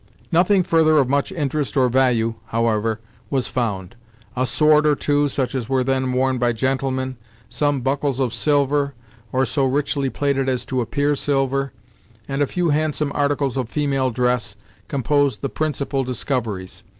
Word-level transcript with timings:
Nothing 0.31 0.63
further 0.63 0.97
of 0.97 1.07
much 1.07 1.31
interest 1.31 1.77
or 1.77 1.87
value, 1.87 2.33
however, 2.47 2.99
was 3.29 3.47
found. 3.47 3.95
A 4.35 4.47
sword 4.47 4.87
or 4.87 4.95
two, 4.95 5.27
such 5.27 5.53
as 5.53 5.69
were 5.69 5.83
then 5.83 6.11
worn 6.11 6.39
by 6.39 6.53
gentlemen, 6.53 7.17
some 7.49 7.81
buckles 7.81 8.19
of 8.19 8.33
silver, 8.33 8.95
or 9.31 9.45
so 9.45 9.63
richly 9.67 10.09
plated 10.09 10.49
as 10.49 10.65
to 10.65 10.81
appear 10.81 11.13
silver, 11.13 11.71
and 12.27 12.41
a 12.41 12.47
few 12.47 12.69
handsome 12.69 13.11
articles 13.13 13.57
of 13.57 13.69
female 13.69 14.09
dress, 14.09 14.55
composed 14.87 15.43
the 15.43 15.49
principal 15.49 16.03
discoveries. 16.03 16.83